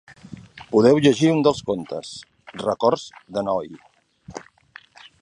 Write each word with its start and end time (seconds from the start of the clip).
Podeu 0.71 1.01
llegir 1.07 1.29
un 1.33 1.43
dels 1.49 1.61
contes, 1.69 2.15
‘Records 2.65 3.07
de 3.39 3.47
noi’. 3.51 3.73